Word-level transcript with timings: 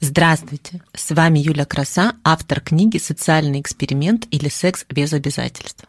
Здравствуйте! 0.00 0.80
С 0.94 1.10
вами 1.10 1.40
Юля 1.40 1.64
Краса, 1.64 2.14
автор 2.22 2.60
книги 2.60 2.98
«Социальный 2.98 3.60
эксперимент» 3.60 4.28
или 4.30 4.48
«Секс 4.48 4.86
без 4.88 5.12
обязательств». 5.12 5.86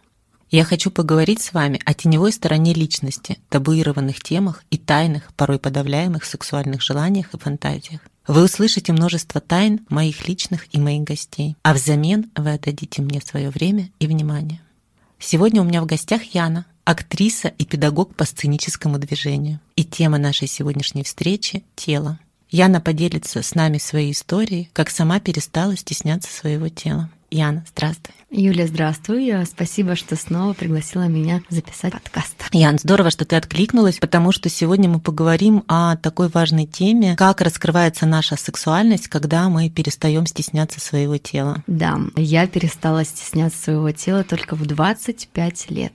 Я 0.50 0.64
хочу 0.64 0.90
поговорить 0.90 1.44
с 1.44 1.54
вами 1.54 1.80
о 1.86 1.94
теневой 1.94 2.32
стороне 2.32 2.74
личности, 2.74 3.38
табуированных 3.50 4.20
темах 4.20 4.64
и 4.72 4.80
тайных, 4.80 5.32
порой 5.36 5.60
подавляемых 5.60 6.26
сексуальных 6.26 6.82
желаниях 6.82 7.36
и 7.36 7.38
фантазиях. 7.38 8.02
Вы 8.26 8.46
услышите 8.46 8.94
множество 8.94 9.42
тайн 9.42 9.82
моих 9.90 10.28
личных 10.28 10.66
и 10.74 10.80
моих 10.80 11.04
гостей, 11.04 11.56
а 11.62 11.76
взамен 11.76 12.32
вы 12.36 12.54
отдадите 12.54 13.04
мне 13.04 13.22
свое 13.22 13.52
время 13.52 13.92
и 14.00 14.08
внимание. 14.08 14.62
Сегодня 15.20 15.62
у 15.62 15.66
меня 15.66 15.84
в 15.84 15.86
гостях 15.86 16.24
Яна, 16.34 16.66
актриса 16.84 17.50
и 17.50 17.64
педагог 17.64 18.16
по 18.16 18.26
сценическому 18.26 18.98
движению. 18.98 19.60
И 19.76 19.84
тема 19.84 20.18
нашей 20.18 20.48
сегодняшней 20.48 21.04
встречи— 21.04 21.64
тело. 21.76 22.18
Яна 22.52 22.82
поделится 22.82 23.44
с 23.44 23.54
нами 23.54 23.78
своей 23.78 24.12
историей, 24.12 24.70
как 24.74 24.90
сама 24.90 25.20
перестала 25.20 25.76
стесняться 25.78 26.32
своего 26.34 26.68
тела. 26.68 27.10
Яна, 27.32 27.64
здравствуй. 27.70 28.16
Юля, 28.32 28.66
здравствуй. 28.66 29.46
Спасибо, 29.46 29.96
что 29.96 30.16
снова 30.16 30.54
пригласила 30.54 31.08
меня 31.08 31.42
записать 31.50 31.94
подкаст. 31.94 32.36
Ян, 32.52 32.80
здорово, 32.80 33.12
что 33.12 33.24
ты 33.26 33.36
откликнулась, 33.36 34.00
потому 34.00 34.32
что 34.32 34.50
сегодня 34.50 34.90
мы 34.90 35.00
поговорим 35.00 35.64
о 35.68 35.96
такой 35.96 36.28
важной 36.30 36.66
теме, 36.66 37.16
как 37.16 37.42
раскрывается 37.42 38.08
наша 38.08 38.36
сексуальность, 38.36 39.08
когда 39.08 39.48
мы 39.50 39.70
перестаем 39.70 40.26
стесняться 40.26 40.80
своего 40.80 41.18
тела. 41.18 41.64
Да, 41.68 42.00
я 42.16 42.48
перестала 42.48 43.06
стесняться 43.06 43.62
своего 43.62 43.92
тела 43.92 44.24
только 44.24 44.56
в 44.56 44.66
25 44.66 45.70
лет. 45.70 45.94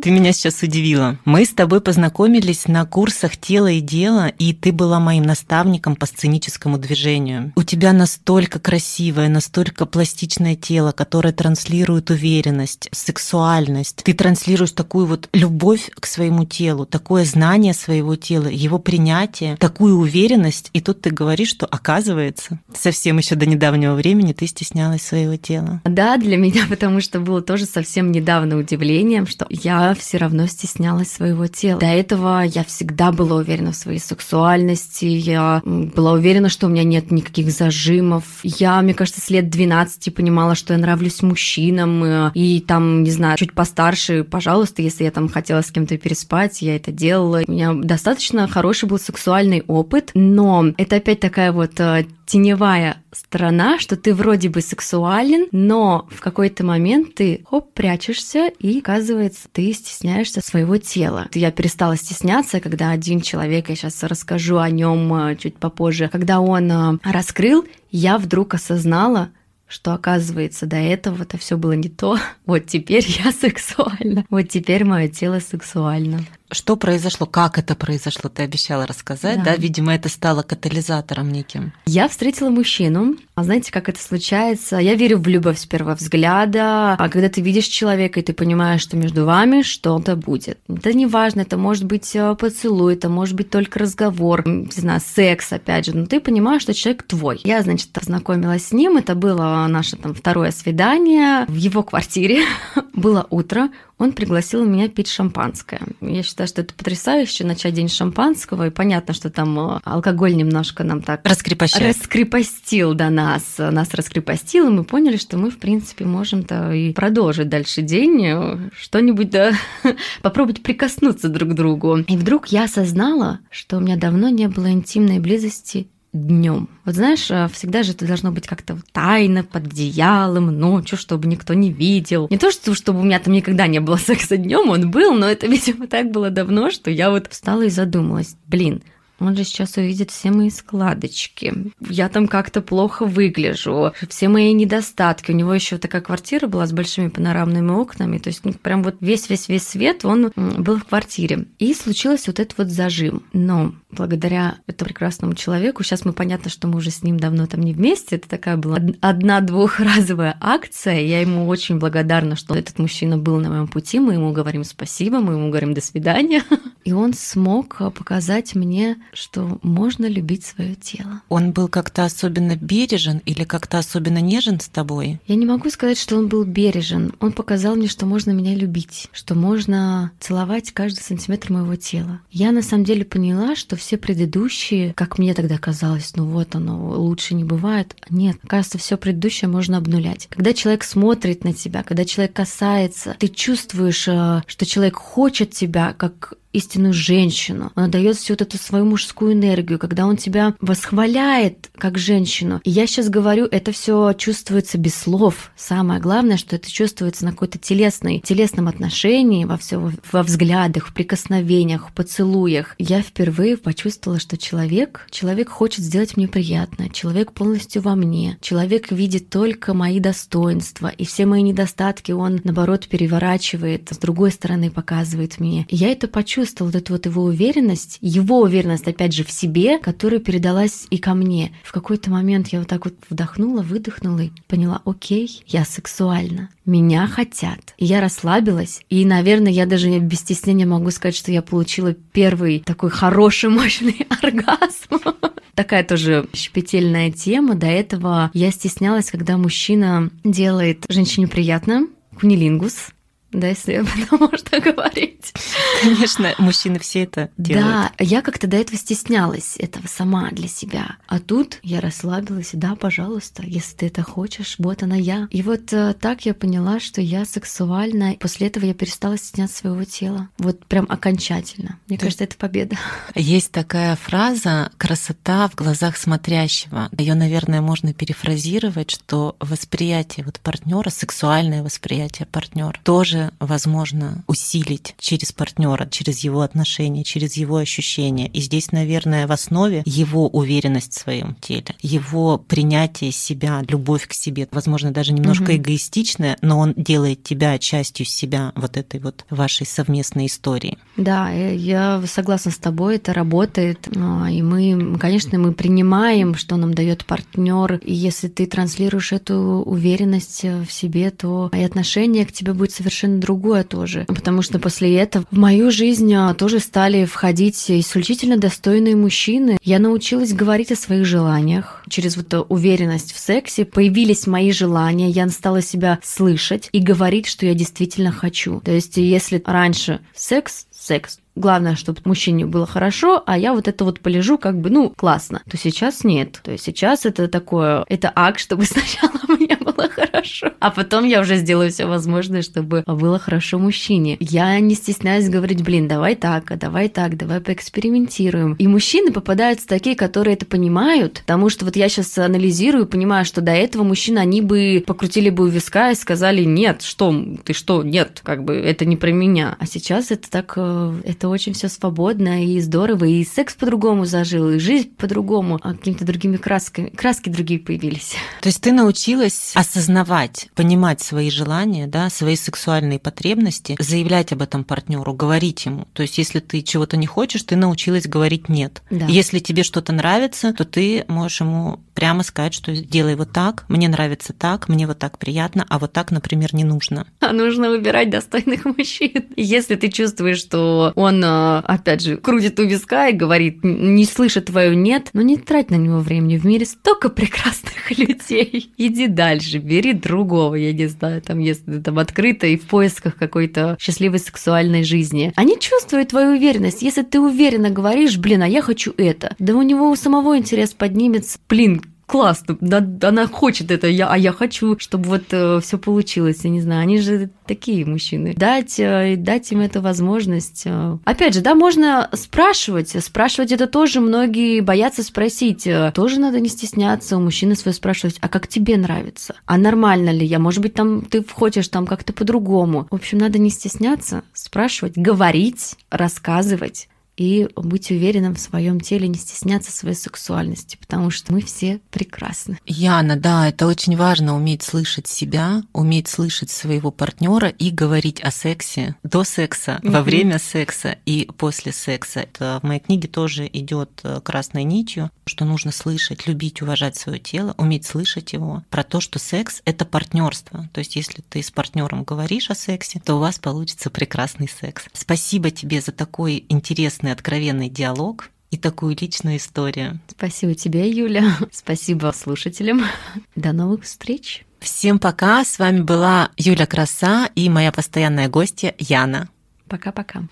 Ты 0.00 0.10
меня 0.10 0.32
сейчас 0.32 0.62
удивила. 0.62 1.18
Мы 1.24 1.44
с 1.44 1.50
тобой 1.50 1.80
познакомились 1.80 2.68
на 2.68 2.84
курсах 2.86 3.36
«Тело 3.36 3.66
и 3.66 3.80
дело», 3.80 4.28
и 4.28 4.52
ты 4.52 4.72
была 4.72 5.00
моим 5.00 5.24
наставником 5.24 5.96
по 5.96 6.06
сценическому 6.06 6.78
движению. 6.78 7.52
У 7.56 7.64
тебя 7.64 7.92
настолько 7.92 8.60
красивое, 8.60 9.28
настолько 9.28 9.86
пластичное 9.86 10.54
тело, 10.54 10.92
которое 10.92 11.32
транслирует 11.32 12.10
уверенность, 12.10 12.88
сексуальность. 12.92 14.02
Ты 14.04 14.14
транслируешь 14.14 14.72
такую 14.72 15.06
вот 15.06 15.28
любовь 15.32 15.90
к 15.98 16.06
своему 16.06 16.44
телу, 16.44 16.86
такое 16.86 17.24
знание 17.24 17.74
своего 17.74 18.14
тела, 18.14 18.46
его 18.46 18.78
принятие, 18.78 19.56
такую 19.56 19.98
уверенность. 19.98 20.70
И 20.72 20.80
тут 20.80 21.00
ты 21.00 21.10
говоришь, 21.10 21.50
что 21.50 21.66
оказывается, 21.66 22.60
совсем 22.72 23.18
еще 23.18 23.34
до 23.34 23.46
недавнего 23.46 23.94
времени 23.94 24.32
ты 24.32 24.46
стеснялась 24.46 25.02
своего 25.02 25.36
тела. 25.36 25.80
Да, 25.84 26.16
для 26.16 26.36
меня, 26.36 26.66
потому 26.68 27.00
что 27.00 27.18
было 27.18 27.42
тоже 27.42 27.66
совсем 27.66 28.12
недавно 28.12 28.56
удивлением, 28.56 29.26
что 29.26 29.47
я 29.50 29.94
все 29.94 30.18
равно 30.18 30.46
стеснялась 30.46 31.10
своего 31.10 31.46
тела. 31.46 31.80
До 31.80 31.86
этого 31.86 32.42
я 32.42 32.64
всегда 32.64 33.12
была 33.12 33.36
уверена 33.36 33.72
в 33.72 33.76
своей 33.76 33.98
сексуальности, 33.98 35.04
я 35.04 35.62
была 35.64 36.12
уверена, 36.12 36.48
что 36.48 36.66
у 36.66 36.70
меня 36.70 36.84
нет 36.84 37.10
никаких 37.10 37.50
зажимов. 37.50 38.24
Я, 38.42 38.80
мне 38.82 38.94
кажется, 38.94 39.20
с 39.20 39.30
лет 39.30 39.48
12 39.48 40.14
понимала, 40.14 40.54
что 40.54 40.74
я 40.74 40.78
нравлюсь 40.78 41.22
мужчинам, 41.22 42.04
э, 42.04 42.30
и 42.34 42.60
там, 42.60 43.02
не 43.02 43.10
знаю, 43.10 43.36
чуть 43.36 43.52
постарше, 43.52 44.24
пожалуйста, 44.24 44.82
если 44.82 45.04
я 45.04 45.10
там 45.10 45.28
хотела 45.28 45.62
с 45.62 45.70
кем-то 45.70 45.96
переспать, 45.98 46.62
я 46.62 46.76
это 46.76 46.92
делала. 46.92 47.42
У 47.46 47.52
меня 47.52 47.72
достаточно 47.74 48.48
хороший 48.48 48.88
был 48.88 48.98
сексуальный 48.98 49.62
опыт, 49.66 50.10
но 50.14 50.66
это 50.76 50.96
опять 50.96 51.20
такая 51.20 51.52
вот 51.52 51.78
э, 51.80 52.06
теневая 52.28 53.02
сторона, 53.12 53.78
что 53.78 53.96
ты 53.96 54.14
вроде 54.14 54.48
бы 54.48 54.60
сексуален, 54.60 55.46
но 55.50 56.06
в 56.10 56.20
какой-то 56.20 56.64
момент 56.64 57.14
ты 57.14 57.42
хоп, 57.44 57.72
прячешься, 57.72 58.48
и 58.58 58.78
оказывается, 58.78 59.37
ты 59.52 59.72
стесняешься 59.72 60.40
своего 60.40 60.76
тела. 60.76 61.28
Я 61.34 61.50
перестала 61.50 61.96
стесняться, 61.96 62.60
когда 62.60 62.90
один 62.90 63.20
человек, 63.20 63.68
я 63.68 63.76
сейчас 63.76 64.02
расскажу 64.02 64.58
о 64.58 64.70
нем 64.70 65.12
э, 65.14 65.36
чуть 65.36 65.56
попозже, 65.56 66.08
когда 66.08 66.40
он 66.40 66.70
э, 66.70 66.98
раскрыл, 67.04 67.66
я 67.90 68.18
вдруг 68.18 68.54
осознала, 68.54 69.30
что 69.66 69.92
оказывается 69.92 70.66
до 70.66 70.76
этого 70.76 71.22
это 71.22 71.36
все 71.38 71.56
было 71.56 71.72
не 71.72 71.88
то. 71.88 72.18
Вот 72.46 72.66
теперь 72.66 73.04
я 73.24 73.32
сексуальна. 73.32 74.24
Вот 74.30 74.48
теперь 74.48 74.84
мое 74.84 75.08
тело 75.08 75.40
сексуально. 75.40 76.20
Что 76.50 76.76
произошло? 76.76 77.26
Как 77.26 77.58
это 77.58 77.74
произошло? 77.74 78.30
Ты 78.30 78.42
обещала 78.42 78.86
рассказать, 78.86 79.38
да? 79.38 79.52
да? 79.52 79.56
Видимо, 79.56 79.94
это 79.94 80.08
стало 80.08 80.42
катализатором 80.42 81.30
неким. 81.30 81.72
Я 81.84 82.08
встретила 82.08 82.48
мужчину. 82.48 83.16
А 83.34 83.44
знаете, 83.44 83.70
как 83.70 83.88
это 83.88 84.00
случается? 84.00 84.78
Я 84.78 84.94
верю 84.94 85.18
в 85.18 85.28
любовь 85.28 85.58
с 85.58 85.66
первого 85.66 85.94
взгляда. 85.94 86.94
А 86.94 87.08
когда 87.10 87.28
ты 87.28 87.42
видишь 87.42 87.66
человека, 87.66 88.20
и 88.20 88.22
ты 88.22 88.32
понимаешь, 88.32 88.80
что 88.80 88.96
между 88.96 89.26
вами 89.26 89.62
что-то 89.62 90.16
будет. 90.16 90.58
Это 90.68 90.94
не 90.94 91.06
важно, 91.06 91.42
это 91.42 91.58
может 91.58 91.84
быть 91.84 92.16
э, 92.16 92.34
поцелуй, 92.34 92.94
это 92.94 93.08
может 93.08 93.36
быть 93.36 93.50
только 93.50 93.78
разговор, 93.78 94.46
не 94.48 94.70
знаю, 94.70 95.00
секс, 95.04 95.52
опять 95.52 95.86
же. 95.86 95.96
Но 95.96 96.06
ты 96.06 96.18
понимаешь, 96.18 96.62
что 96.62 96.72
человек 96.72 97.02
твой. 97.02 97.40
Я, 97.44 97.62
значит, 97.62 97.90
познакомилась 97.90 98.66
с 98.68 98.72
ним. 98.72 98.96
Это 98.96 99.14
было 99.14 99.66
наше 99.68 99.96
там 99.96 100.14
второе 100.14 100.50
свидание 100.50 101.44
в 101.46 101.54
его 101.54 101.82
квартире. 101.82 102.44
было 102.94 103.26
утро, 103.30 103.68
он 103.98 104.12
пригласил 104.12 104.64
меня 104.64 104.88
пить 104.88 105.08
шампанское. 105.08 105.80
Я 106.00 106.22
считаю, 106.22 106.46
что 106.48 106.62
это 106.62 106.72
потрясающе, 106.72 107.44
начать 107.44 107.74
день 107.74 107.88
шампанского, 107.88 108.68
и 108.68 108.70
понятно, 108.70 109.12
что 109.12 109.28
там 109.28 109.58
э, 109.58 109.80
алкоголь 109.84 110.36
немножко 110.36 110.84
нам 110.84 111.02
так 111.02 111.20
Раскрепощает. 111.24 111.96
раскрепостил 111.96 112.94
до 112.94 113.10
нас, 113.10 113.56
нас 113.58 113.92
раскрепостил, 113.94 114.68
и 114.68 114.70
мы 114.70 114.84
поняли, 114.84 115.16
что 115.16 115.36
мы, 115.36 115.50
в 115.50 115.58
принципе, 115.58 116.04
можем-то 116.04 116.72
и 116.72 116.92
продолжить 116.92 117.48
дальше 117.48 117.82
день, 117.82 118.24
э, 118.24 118.70
что-нибудь, 118.76 119.30
да, 119.30 119.52
попробовать 120.22 120.62
прикоснуться 120.62 121.28
друг 121.28 121.50
к 121.50 121.54
другу. 121.54 121.98
И 121.98 122.16
вдруг 122.16 122.48
я 122.48 122.64
осознала, 122.64 123.40
что 123.50 123.78
у 123.78 123.80
меня 123.80 123.96
давно 123.96 124.28
не 124.28 124.48
было 124.48 124.70
интимной 124.70 125.18
близости 125.18 125.88
днем. 126.12 126.68
Вот 126.84 126.94
знаешь, 126.94 127.30
э, 127.30 127.48
всегда 127.52 127.82
же 127.82 127.92
это 127.92 128.06
должно 128.06 128.32
быть 128.32 128.46
как-то 128.46 128.78
тайно, 128.92 129.44
под 129.44 129.66
одеялом, 129.66 130.58
ночью, 130.58 130.96
чтобы 130.96 131.28
никто 131.28 131.54
не 131.54 131.70
видел. 131.70 132.28
Не 132.30 132.38
то, 132.38 132.50
что 132.50 132.74
чтобы 132.74 133.00
у 133.00 133.04
меня 133.04 133.18
там 133.18 133.34
никогда 133.34 133.66
не 133.66 133.80
было 133.80 133.96
секса 133.98 134.36
днем, 134.36 134.70
он 134.70 134.90
был, 134.90 135.14
но 135.14 135.28
это, 135.28 135.46
видимо, 135.48 135.86
так 135.86 136.10
было 136.10 136.30
давно, 136.30 136.70
что 136.70 136.90
я 136.90 137.10
вот 137.10 137.28
встала 137.30 137.62
и 137.62 137.70
задумалась, 137.70 138.36
блин, 138.46 138.82
он 139.20 139.36
же 139.36 139.44
сейчас 139.44 139.76
увидит 139.76 140.10
все 140.10 140.30
мои 140.30 140.50
складочки. 140.50 141.72
Я 141.80 142.08
там 142.08 142.28
как-то 142.28 142.60
плохо 142.60 143.04
выгляжу. 143.04 143.92
Все 144.08 144.28
мои 144.28 144.52
недостатки. 144.52 145.32
У 145.32 145.34
него 145.34 145.52
еще 145.52 145.78
такая 145.78 146.02
квартира 146.02 146.46
была 146.46 146.66
с 146.66 146.72
большими 146.72 147.08
панорамными 147.08 147.70
окнами. 147.70 148.18
То 148.18 148.28
есть 148.28 148.44
ну, 148.44 148.52
прям 148.52 148.82
вот 148.82 148.96
весь-весь-весь 149.00 149.66
свет, 149.66 150.04
он 150.04 150.32
был 150.36 150.76
в 150.76 150.84
квартире. 150.84 151.46
И 151.58 151.74
случилось 151.74 152.26
вот 152.26 152.38
этот 152.38 152.56
вот 152.58 152.68
зажим. 152.68 153.22
Но 153.32 153.74
благодаря 153.90 154.58
этому 154.66 154.88
прекрасному 154.88 155.34
человеку, 155.34 155.82
сейчас 155.82 156.04
мы 156.04 156.12
понятно, 156.12 156.50
что 156.50 156.68
мы 156.68 156.76
уже 156.76 156.90
с 156.90 157.02
ним 157.02 157.18
давно 157.18 157.46
там 157.46 157.62
не 157.62 157.72
вместе. 157.72 158.16
Это 158.16 158.28
такая 158.28 158.56
была 158.56 158.78
одна-двухразовая 159.00 160.36
акция. 160.40 161.00
Я 161.00 161.20
ему 161.20 161.46
очень 161.48 161.78
благодарна, 161.78 162.36
что 162.36 162.54
этот 162.54 162.78
мужчина 162.78 163.18
был 163.18 163.38
на 163.40 163.50
моем 163.50 163.68
пути. 163.68 163.98
Мы 163.98 164.14
ему 164.14 164.32
говорим 164.32 164.64
спасибо, 164.64 165.18
мы 165.18 165.34
ему 165.34 165.48
говорим 165.48 165.74
до 165.74 165.80
свидания. 165.80 166.44
И 166.84 166.92
он 166.92 167.14
смог 167.14 167.78
показать 167.94 168.54
мне 168.54 168.96
что 169.12 169.58
можно 169.62 170.06
любить 170.06 170.44
свое 170.44 170.74
тело. 170.74 171.22
Он 171.28 171.52
был 171.52 171.68
как-то 171.68 172.04
особенно 172.04 172.56
бережен 172.56 173.20
или 173.26 173.44
как-то 173.44 173.78
особенно 173.78 174.18
нежен 174.18 174.60
с 174.60 174.68
тобой? 174.68 175.20
Я 175.26 175.36
не 175.36 175.46
могу 175.46 175.70
сказать, 175.70 175.98
что 175.98 176.16
он 176.16 176.28
был 176.28 176.44
бережен. 176.44 177.14
Он 177.20 177.32
показал 177.32 177.76
мне, 177.76 177.88
что 177.88 178.06
можно 178.06 178.30
меня 178.30 178.54
любить, 178.54 179.08
что 179.12 179.34
можно 179.34 180.12
целовать 180.20 180.72
каждый 180.72 181.00
сантиметр 181.00 181.52
моего 181.52 181.76
тела. 181.76 182.20
Я 182.30 182.52
на 182.52 182.62
самом 182.62 182.84
деле 182.84 183.04
поняла, 183.04 183.56
что 183.56 183.76
все 183.76 183.96
предыдущие, 183.96 184.92
как 184.94 185.18
мне 185.18 185.34
тогда 185.34 185.58
казалось, 185.58 186.12
ну 186.16 186.26
вот 186.26 186.54
оно, 186.54 186.98
лучше 186.98 187.34
не 187.34 187.44
бывает. 187.44 187.96
Нет, 188.10 188.36
кажется, 188.46 188.78
все 188.78 188.96
предыдущее 188.96 189.48
можно 189.48 189.76
обнулять. 189.76 190.28
Когда 190.30 190.52
человек 190.52 190.84
смотрит 190.84 191.44
на 191.44 191.52
тебя, 191.52 191.82
когда 191.82 192.04
человек 192.04 192.32
касается, 192.32 193.16
ты 193.18 193.28
чувствуешь, 193.28 194.06
э, 194.08 194.42
что 194.46 194.66
человек 194.66 194.96
хочет 194.96 195.50
тебя, 195.50 195.94
как 195.96 196.34
истинную 196.52 196.92
женщину. 196.92 197.72
Он 197.74 197.90
дает 197.90 198.16
всю 198.16 198.32
вот 198.32 198.42
эту 198.42 198.56
свою 198.58 198.84
мужскую 198.84 199.32
энергию, 199.32 199.78
когда 199.78 200.06
он 200.06 200.16
тебя 200.16 200.54
восхваляет 200.60 201.70
как 201.76 201.98
женщину. 201.98 202.60
И 202.64 202.70
я 202.70 202.86
сейчас 202.86 203.08
говорю, 203.08 203.46
это 203.50 203.72
все 203.72 204.12
чувствуется 204.14 204.78
без 204.78 204.94
слов. 204.94 205.50
Самое 205.56 206.00
главное, 206.00 206.36
что 206.36 206.56
это 206.56 206.70
чувствуется 206.70 207.24
на 207.24 207.32
какой-то 207.32 207.58
телесной, 207.58 208.20
телесном 208.20 208.68
отношении, 208.68 209.44
во 209.44 209.58
все, 209.58 209.92
во 210.10 210.22
взглядах, 210.22 210.88
в 210.88 210.94
прикосновениях, 210.94 211.90
в 211.90 211.92
поцелуях. 211.92 212.74
Я 212.78 213.02
впервые 213.02 213.56
почувствовала, 213.56 214.18
что 214.18 214.36
человек, 214.36 215.06
человек 215.10 215.50
хочет 215.50 215.84
сделать 215.84 216.16
мне 216.16 216.28
приятно, 216.28 216.88
человек 216.90 217.32
полностью 217.32 217.82
во 217.82 217.94
мне, 217.94 218.38
человек 218.40 218.90
видит 218.90 219.30
только 219.30 219.74
мои 219.74 220.00
достоинства, 220.00 220.88
и 220.88 221.04
все 221.04 221.26
мои 221.26 221.42
недостатки 221.42 222.12
он, 222.12 222.40
наоборот, 222.44 222.88
переворачивает, 222.88 223.88
с 223.90 223.98
другой 223.98 224.32
стороны 224.32 224.70
показывает 224.70 225.38
мне. 225.38 225.66
И 225.68 225.76
я 225.76 225.90
это 225.90 226.08
почувствовала 226.08 226.37
почувствовала 226.38 226.76
эту 226.76 226.92
вот 226.92 227.06
его 227.06 227.24
уверенность, 227.24 227.98
его 228.00 228.42
уверенность, 228.42 228.86
опять 228.86 229.12
же, 229.12 229.24
в 229.24 229.30
себе, 229.32 229.78
которая 229.78 230.20
передалась 230.20 230.86
и 230.88 230.98
ко 230.98 231.14
мне. 231.14 231.50
В 231.64 231.72
какой-то 231.72 232.12
момент 232.12 232.48
я 232.48 232.60
вот 232.60 232.68
так 232.68 232.84
вот 232.84 232.94
вдохнула, 233.10 233.62
выдохнула 233.62 234.20
и 234.20 234.30
поняла, 234.46 234.80
окей, 234.84 235.42
я 235.48 235.64
сексуальна, 235.64 236.48
меня 236.64 237.08
хотят. 237.08 237.74
И 237.76 237.86
я 237.86 238.00
расслабилась, 238.00 238.82
и, 238.88 239.04
наверное, 239.04 239.50
я 239.50 239.66
даже 239.66 239.98
без 239.98 240.20
стеснения 240.20 240.64
могу 240.64 240.92
сказать, 240.92 241.16
что 241.16 241.32
я 241.32 241.42
получила 241.42 241.92
первый 241.92 242.60
такой 242.60 242.90
хороший, 242.90 243.50
мощный 243.50 244.06
оргазм. 244.22 245.16
Такая 245.56 245.82
тоже 245.82 246.28
щепетельная 246.32 247.10
тема. 247.10 247.56
До 247.56 247.66
этого 247.66 248.30
я 248.32 248.52
стеснялась, 248.52 249.10
когда 249.10 249.36
мужчина 249.36 250.10
делает 250.22 250.84
женщине 250.88 251.26
приятно, 251.26 251.88
кунилингус, 252.20 252.90
да, 253.32 253.48
если 253.48 253.74
об 253.74 253.86
этом 253.86 254.18
можно 254.20 254.60
говорить. 254.60 255.34
Конечно, 255.82 256.34
мужчины 256.38 256.78
все 256.78 257.02
это 257.02 257.30
делают. 257.36 257.66
Да, 257.66 257.92
я 257.98 258.22
как-то 258.22 258.46
до 258.46 258.56
этого 258.56 258.78
стеснялась 258.78 259.56
этого 259.58 259.86
сама 259.86 260.30
для 260.30 260.48
себя. 260.48 260.96
А 261.06 261.18
тут 261.18 261.58
я 261.62 261.80
расслабилась, 261.80 262.50
да, 262.54 262.74
пожалуйста, 262.74 263.42
если 263.44 263.76
ты 263.76 263.86
это 263.86 264.02
хочешь, 264.02 264.56
вот 264.58 264.82
она 264.82 264.96
я. 264.96 265.28
И 265.30 265.42
вот 265.42 265.72
э, 265.72 265.94
так 266.00 266.24
я 266.24 266.32
поняла, 266.32 266.80
что 266.80 267.00
я 267.00 267.24
сексуальна. 267.26 268.14
После 268.18 268.46
этого 268.46 268.64
я 268.64 268.74
перестала 268.74 269.18
стесняться 269.18 269.58
своего 269.58 269.84
тела. 269.84 270.28
Вот 270.38 270.64
прям 270.64 270.86
окончательно. 270.88 271.78
Мне 271.86 271.98
То 271.98 272.04
кажется, 272.04 272.24
это 272.24 272.36
победа. 272.36 272.76
Есть 273.14 273.52
такая 273.52 273.96
фраза 273.96 274.70
«красота 274.78 275.48
в 275.48 275.54
глазах 275.54 275.98
смотрящего». 275.98 276.88
Ее, 276.96 277.14
наверное, 277.14 277.60
можно 277.60 277.92
перефразировать, 277.92 278.90
что 278.90 279.36
восприятие 279.40 280.24
вот 280.24 280.40
партнера, 280.40 280.88
сексуальное 280.88 281.62
восприятие 281.62 282.26
партнера 282.26 282.78
тоже 282.84 283.17
также 283.18 283.32
возможно 283.40 284.24
усилить 284.26 284.94
через 284.98 285.32
партнера, 285.32 285.88
через 285.90 286.20
его 286.20 286.42
отношения, 286.42 287.04
через 287.04 287.36
его 287.36 287.56
ощущения. 287.56 288.28
И 288.28 288.40
здесь, 288.40 288.72
наверное, 288.72 289.26
в 289.26 289.32
основе 289.32 289.82
его 289.84 290.28
уверенность 290.28 290.92
в 290.92 291.00
своем 291.00 291.36
теле, 291.40 291.74
его 291.80 292.38
принятие 292.38 293.12
себя, 293.12 293.62
любовь 293.68 294.06
к 294.06 294.12
себе, 294.12 294.48
возможно, 294.50 294.90
даже 294.90 295.12
немножко 295.12 295.44
угу. 295.44 295.56
эгоистичная, 295.56 296.36
но 296.42 296.58
он 296.58 296.74
делает 296.76 297.22
тебя 297.22 297.58
частью 297.58 298.06
себя 298.06 298.52
вот 298.54 298.76
этой 298.76 299.00
вот 299.00 299.24
вашей 299.30 299.66
совместной 299.66 300.26
истории. 300.26 300.78
Да, 300.96 301.30
я 301.30 302.02
согласна 302.06 302.50
с 302.50 302.58
тобой, 302.58 302.96
это 302.96 303.12
работает. 303.12 303.88
А, 303.96 304.30
и 304.30 304.42
мы, 304.42 304.98
конечно, 304.98 305.38
мы 305.38 305.52
принимаем, 305.52 306.34
что 306.34 306.56
нам 306.56 306.74
дает 306.74 307.04
партнер. 307.04 307.74
И 307.84 307.94
если 307.94 308.28
ты 308.28 308.46
транслируешь 308.46 309.12
эту 309.12 309.34
уверенность 309.66 310.42
в 310.44 310.70
себе, 310.70 311.10
то 311.10 311.50
и 311.52 311.62
отношение 311.62 312.26
к 312.26 312.32
тебе 312.32 312.52
будет 312.52 312.72
совершенно 312.72 313.07
совершенно 313.08 313.20
другое 313.20 313.64
тоже. 313.64 314.04
Потому 314.06 314.42
что 314.42 314.58
после 314.58 314.96
этого 314.96 315.24
в 315.30 315.36
мою 315.36 315.70
жизнь 315.70 316.12
а, 316.14 316.34
тоже 316.34 316.60
стали 316.60 317.04
входить 317.04 317.70
исключительно 317.70 318.36
достойные 318.36 318.96
мужчины. 318.96 319.58
Я 319.62 319.78
научилась 319.78 320.32
говорить 320.32 320.72
о 320.72 320.76
своих 320.76 321.04
желаниях. 321.04 321.82
Через 321.88 322.16
вот 322.16 322.26
эту 322.26 322.42
уверенность 322.48 323.12
в 323.12 323.18
сексе 323.18 323.64
появились 323.64 324.26
мои 324.26 324.52
желания, 324.52 325.08
я 325.08 325.28
стала 325.28 325.62
себя 325.62 325.98
слышать 326.02 326.68
и 326.72 326.80
говорить, 326.80 327.26
что 327.26 327.46
я 327.46 327.54
действительно 327.54 328.12
хочу. 328.12 328.60
То 328.60 328.72
есть 328.72 328.96
если 328.96 329.42
раньше 329.44 330.00
секс, 330.14 330.66
секс, 330.70 331.18
главное, 331.38 331.76
чтобы 331.76 332.00
мужчине 332.04 332.46
было 332.46 332.66
хорошо, 332.66 333.22
а 333.26 333.38
я 333.38 333.54
вот 333.54 333.68
это 333.68 333.84
вот 333.84 334.00
полежу 334.00 334.38
как 334.38 334.60
бы, 334.60 334.70
ну, 334.70 334.90
классно, 334.90 335.42
то 335.50 335.56
сейчас 335.56 336.04
нет. 336.04 336.40
То 336.42 336.52
есть 336.52 336.64
сейчас 336.64 337.06
это 337.06 337.28
такое, 337.28 337.84
это 337.88 338.12
акт, 338.14 338.40
чтобы 338.40 338.64
сначала 338.66 339.12
мне 339.28 339.56
было 339.56 339.88
хорошо, 339.88 340.52
а 340.60 340.70
потом 340.70 341.04
я 341.04 341.20
уже 341.20 341.36
сделаю 341.36 341.70
все 341.70 341.86
возможное, 341.86 342.42
чтобы 342.42 342.82
было 342.86 343.18
хорошо 343.18 343.58
мужчине. 343.58 344.16
Я 344.20 344.58
не 344.60 344.74
стесняюсь 344.74 345.28
говорить, 345.28 345.62
блин, 345.62 345.88
давай 345.88 346.14
так, 346.14 346.50
а 346.50 346.56
давай 346.56 346.88
так, 346.88 347.16
давай 347.16 347.40
поэкспериментируем. 347.40 348.54
И 348.54 348.66
мужчины 348.66 349.12
попадаются 349.12 349.66
такие, 349.66 349.96
которые 349.96 350.34
это 350.34 350.46
понимают, 350.46 351.20
потому 351.20 351.48
что 351.50 351.64
вот 351.64 351.76
я 351.76 351.88
сейчас 351.88 352.16
анализирую 352.18 352.86
понимаю, 352.86 353.24
что 353.24 353.40
до 353.40 353.52
этого 353.52 353.82
мужчины, 353.82 354.18
они 354.18 354.40
бы 354.40 354.82
покрутили 354.86 355.30
бы 355.30 355.44
у 355.44 355.46
виска 355.46 355.90
и 355.90 355.94
сказали, 355.94 356.44
нет, 356.44 356.82
что, 356.82 357.14
ты 357.44 357.52
что, 357.52 357.82
нет, 357.82 358.20
как 358.24 358.44
бы 358.44 358.54
это 358.54 358.84
не 358.84 358.96
про 358.96 359.10
меня. 359.10 359.56
А 359.58 359.66
сейчас 359.66 360.10
это 360.10 360.30
так, 360.30 360.54
э, 360.56 360.94
очень 361.28 361.52
все 361.52 361.68
свободно 361.68 362.44
и 362.44 362.60
здорово, 362.60 363.04
и 363.04 363.24
секс 363.24 363.54
по-другому 363.54 364.04
зажил, 364.04 364.50
и 364.50 364.58
жизнь 364.58 364.90
по-другому, 364.96 365.58
а 365.62 365.74
какими-то 365.74 366.04
другими 366.04 366.36
красками, 366.36 366.90
краски 366.90 367.28
другие 367.28 367.60
появились. 367.60 368.14
То 368.40 368.48
есть 368.48 368.60
ты 368.60 368.72
научилась 368.72 369.52
осознавать, 369.54 370.48
понимать 370.54 371.00
свои 371.00 371.30
желания, 371.30 371.86
да, 371.86 372.10
свои 372.10 372.36
сексуальные 372.36 372.98
потребности, 372.98 373.76
заявлять 373.78 374.32
об 374.32 374.42
этом 374.42 374.64
партнеру, 374.64 375.14
говорить 375.14 375.66
ему. 375.66 375.86
То 375.92 376.02
есть 376.02 376.18
если 376.18 376.40
ты 376.40 376.62
чего-то 376.62 376.96
не 376.96 377.06
хочешь, 377.06 377.42
ты 377.42 377.56
научилась 377.56 378.06
говорить 378.06 378.48
нет. 378.48 378.82
Да. 378.90 379.06
Если 379.06 379.38
тебе 379.38 379.62
что-то 379.62 379.92
нравится, 379.92 380.52
то 380.52 380.64
ты 380.64 381.04
можешь 381.08 381.40
ему 381.40 381.80
прямо 381.98 382.22
сказать, 382.22 382.54
что 382.54 382.70
делай 382.76 383.16
вот 383.16 383.32
так, 383.32 383.64
мне 383.66 383.88
нравится 383.88 384.32
так, 384.32 384.68
мне 384.68 384.86
вот 384.86 385.00
так 385.00 385.18
приятно, 385.18 385.66
а 385.68 385.80
вот 385.80 385.92
так, 385.92 386.12
например, 386.12 386.54
не 386.54 386.62
нужно. 386.62 387.08
А 387.20 387.32
нужно 387.32 387.70
выбирать 387.70 388.08
достойных 388.08 388.64
мужчин. 388.64 389.24
Если 389.34 389.74
ты 389.74 389.88
чувствуешь, 389.90 390.38
что 390.38 390.92
он, 390.94 391.22
э, 391.22 391.58
опять 391.58 392.00
же, 392.00 392.16
крутит 392.16 392.60
у 392.60 392.64
виска 392.64 393.08
и 393.08 393.12
говорит, 393.12 393.64
не 393.64 394.04
слышит 394.04 394.46
твое 394.46 394.76
нет, 394.76 395.10
ну 395.12 395.22
не 395.22 395.36
трать 395.36 395.70
на 395.70 395.74
него 395.74 395.98
времени. 395.98 396.38
В 396.38 396.46
мире 396.46 396.66
столько 396.66 397.08
прекрасных 397.08 397.90
людей. 397.98 398.72
Иди 398.78 399.08
дальше, 399.08 399.58
бери 399.58 399.92
другого, 399.92 400.54
я 400.54 400.72
не 400.72 400.86
знаю, 400.86 401.20
там, 401.20 401.40
если 401.40 401.64
ты 401.64 401.80
там 401.80 401.98
открыта 401.98 402.46
и 402.46 402.56
в 402.56 402.68
поисках 402.68 403.16
какой-то 403.16 403.76
счастливой 403.80 404.20
сексуальной 404.20 404.84
жизни. 404.84 405.32
Они 405.34 405.58
чувствуют 405.58 406.10
твою 406.10 406.36
уверенность. 406.36 406.80
Если 406.80 407.02
ты 407.02 407.18
уверенно 407.18 407.70
говоришь, 407.70 408.18
блин, 408.18 408.42
а 408.42 408.48
я 408.48 408.62
хочу 408.62 408.94
это, 408.96 409.34
да 409.40 409.54
у 409.54 409.62
него 409.62 409.90
у 409.90 409.96
самого 409.96 410.38
интерес 410.38 410.72
поднимется. 410.74 411.38
Блин, 411.48 411.82
классно, 412.08 412.56
она 413.02 413.26
хочет 413.28 413.70
это, 413.70 413.86
я, 413.86 414.08
а 414.08 414.16
я 414.16 414.32
хочу, 414.32 414.78
чтобы 414.78 415.04
вот 415.10 415.24
э, 415.30 415.60
все 415.60 415.76
получилось, 415.76 416.40
я 416.42 416.50
не 416.50 416.62
знаю, 416.62 416.80
они 416.80 416.98
же 416.98 417.28
такие 417.46 417.84
мужчины. 417.84 418.32
Дать, 418.34 418.80
э, 418.80 419.16
дать 419.16 419.52
им 419.52 419.60
эту 419.60 419.82
возможность. 419.82 420.62
Э. 420.64 420.96
Опять 421.04 421.34
же, 421.34 421.42
да, 421.42 421.54
можно 421.54 422.08
спрашивать, 422.14 422.96
спрашивать 423.04 423.52
это 423.52 423.66
тоже 423.66 424.00
многие 424.00 424.60
боятся 424.60 425.02
спросить, 425.02 425.66
э, 425.66 425.92
тоже 425.94 426.18
надо 426.18 426.40
не 426.40 426.48
стесняться 426.48 427.18
у 427.18 427.20
мужчины 427.20 427.54
свой 427.54 427.74
спрашивать, 427.74 428.16
а 428.22 428.28
как 428.28 428.48
тебе 428.48 428.78
нравится, 428.78 429.34
а 429.44 429.58
нормально 429.58 430.08
ли 430.08 430.24
я, 430.24 430.38
может 430.38 430.62
быть, 430.62 430.72
там 430.72 431.02
ты 431.04 431.22
входишь 431.22 431.68
там 431.68 431.86
как-то 431.86 432.14
по-другому. 432.14 432.88
В 432.90 432.94
общем, 432.94 433.18
надо 433.18 433.38
не 433.38 433.50
стесняться, 433.50 434.22
спрашивать, 434.32 434.96
говорить, 434.96 435.76
рассказывать 435.90 436.88
и 437.18 437.48
быть 437.56 437.90
уверенным 437.90 438.34
в 438.36 438.40
своем 438.40 438.80
теле, 438.80 439.08
не 439.08 439.18
стесняться 439.18 439.72
своей 439.72 439.96
сексуальности, 439.96 440.78
потому 440.80 441.10
что 441.10 441.32
мы 441.32 441.42
все 441.42 441.80
прекрасны. 441.90 442.58
Яна, 442.64 443.16
да, 443.16 443.48
это 443.48 443.66
очень 443.66 443.96
важно 443.96 444.36
уметь 444.36 444.62
слышать 444.62 445.08
себя, 445.08 445.62
уметь 445.72 446.08
слышать 446.08 446.50
своего 446.50 446.90
партнера 446.90 447.48
и 447.48 447.70
говорить 447.70 448.20
о 448.22 448.30
сексе 448.30 448.94
до 449.02 449.24
секса, 449.24 449.80
mm-hmm. 449.82 449.90
во 449.90 450.02
время 450.02 450.38
секса 450.38 450.96
и 451.06 451.28
после 451.36 451.72
секса. 451.72 452.20
Это 452.20 452.60
в 452.62 452.66
моей 452.66 452.80
книге 452.80 453.08
тоже 453.08 453.48
идет 453.52 454.00
э, 454.04 454.20
красной 454.22 454.62
нитью, 454.62 455.10
что 455.26 455.44
нужно 455.44 455.72
слышать, 455.72 456.26
любить, 456.26 456.62
уважать 456.62 456.96
свое 456.96 457.18
тело, 457.18 457.54
уметь 457.58 457.84
слышать 457.84 458.32
его, 458.32 458.62
про 458.70 458.84
то, 458.84 459.00
что 459.00 459.18
секс 459.18 459.60
это 459.64 459.84
партнерство. 459.84 460.68
То 460.72 460.78
есть, 460.78 460.94
если 460.94 461.22
ты 461.28 461.42
с 461.42 461.50
партнером 461.50 462.04
говоришь 462.04 462.50
о 462.50 462.54
сексе, 462.54 463.00
то 463.04 463.16
у 463.16 463.18
вас 463.18 463.38
получится 463.38 463.90
прекрасный 463.90 464.48
секс. 464.48 464.84
Спасибо 464.92 465.50
тебе 465.50 465.80
за 465.80 465.92
такой 465.92 466.44
интересный 466.48 467.07
честный, 467.08 467.12
откровенный 467.12 467.68
диалог 467.68 468.30
и 468.50 468.56
такую 468.56 468.96
личную 468.98 469.36
историю. 469.36 470.00
Спасибо 470.08 470.54
тебе, 470.54 470.90
Юля. 470.90 471.36
Спасибо 471.52 472.12
слушателям. 472.14 472.82
До 473.36 473.52
новых 473.52 473.84
встреч. 473.84 474.44
Всем 474.60 474.98
пока. 474.98 475.44
С 475.44 475.58
вами 475.58 475.82
была 475.82 476.30
Юля 476.36 476.66
Краса 476.66 477.30
и 477.34 477.48
моя 477.48 477.72
постоянная 477.72 478.28
гостья 478.28 478.74
Яна. 478.78 479.28
Пока-пока. 479.68 480.24